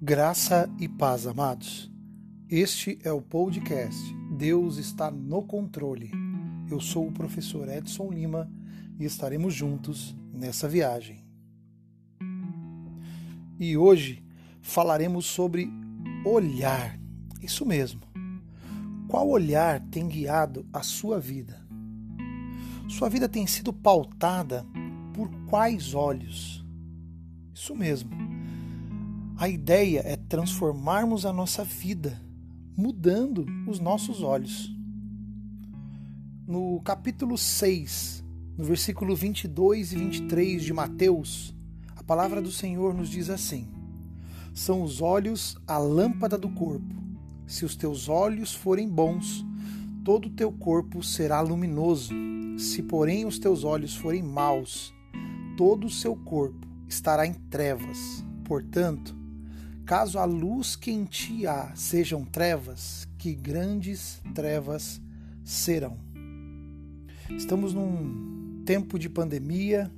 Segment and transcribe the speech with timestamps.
[0.00, 1.90] Graça e paz, amados.
[2.50, 3.98] Este é o podcast
[4.30, 6.12] Deus está no controle.
[6.70, 8.46] Eu sou o professor Edson Lima
[9.00, 11.24] e estaremos juntos nessa viagem.
[13.58, 14.22] E hoje
[14.60, 15.66] falaremos sobre
[16.26, 17.00] olhar.
[17.40, 18.02] Isso mesmo.
[19.08, 21.58] Qual olhar tem guiado a sua vida?
[22.86, 24.62] Sua vida tem sido pautada
[25.14, 26.62] por quais olhos?
[27.54, 28.36] Isso mesmo
[29.38, 32.18] a ideia é transformarmos a nossa vida,
[32.74, 34.74] mudando os nossos olhos.
[36.46, 38.24] No capítulo 6,
[38.56, 41.54] no versículo 22 e 23 de Mateus,
[41.94, 43.68] a palavra do Senhor nos diz assim:
[44.54, 46.94] São os olhos a lâmpada do corpo.
[47.46, 49.44] Se os teus olhos forem bons,
[50.02, 52.14] todo o teu corpo será luminoso.
[52.56, 54.94] Se, porém, os teus olhos forem maus,
[55.58, 58.24] todo o seu corpo estará em trevas.
[58.42, 59.25] Portanto,
[59.86, 65.00] Caso a luz que em ti há sejam trevas, que grandes trevas
[65.44, 65.96] serão.
[67.30, 69.88] Estamos num tempo de pandemia,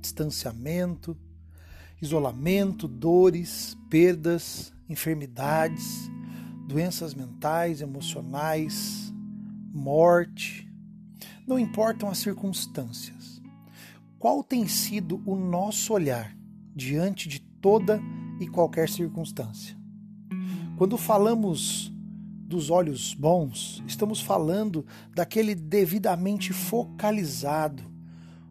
[0.00, 1.16] distanciamento,
[2.02, 6.10] isolamento, dores, perdas, enfermidades,
[6.66, 9.14] doenças mentais, emocionais,
[9.72, 10.68] morte.
[11.46, 13.40] Não importam as circunstâncias.
[14.18, 16.36] Qual tem sido o nosso olhar
[16.74, 19.76] diante de toda a e qualquer circunstância.
[20.76, 21.92] Quando falamos
[22.46, 27.82] dos olhos bons, estamos falando daquele devidamente focalizado,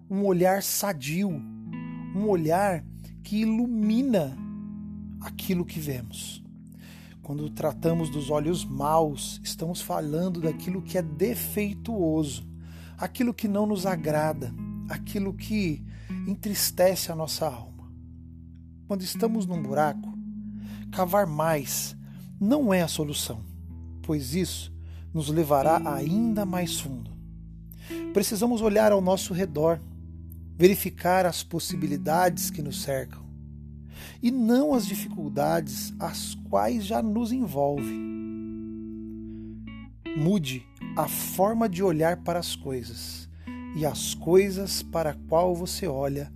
[0.09, 2.83] um olhar sadio, um olhar
[3.23, 4.37] que ilumina
[5.21, 6.43] aquilo que vemos.
[7.23, 12.47] Quando tratamos dos olhos maus, estamos falando daquilo que é defeituoso,
[12.97, 14.53] aquilo que não nos agrada,
[14.89, 15.83] aquilo que
[16.27, 17.76] entristece a nossa alma
[18.87, 20.17] quando estamos num buraco,
[20.91, 21.95] cavar mais
[22.39, 23.43] não é a solução,
[24.01, 24.73] pois isso
[25.13, 27.11] nos levará ainda mais fundo.
[28.13, 29.81] Precisamos olhar ao nosso redor,
[30.55, 33.25] verificar as possibilidades que nos cercam
[34.21, 38.07] e não as dificuldades as quais já nos envolvem.
[40.17, 40.65] Mude
[40.95, 43.29] a forma de olhar para as coisas
[43.75, 46.31] e as coisas para a qual você olha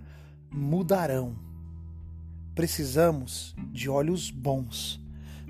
[0.52, 1.51] mudarão
[2.54, 5.00] Precisamos de olhos bons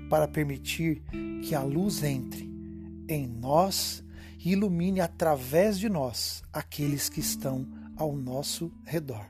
[0.09, 1.03] para permitir
[1.43, 2.49] que a luz entre
[3.07, 4.03] em nós
[4.39, 9.25] e ilumine através de nós aqueles que estão ao nosso redor.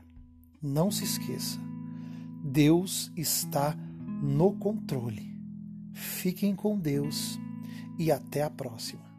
[0.62, 1.58] Não se esqueça,
[2.42, 3.76] Deus está
[4.22, 5.34] no controle.
[5.92, 7.38] Fiquem com Deus
[7.98, 9.13] e até a próxima.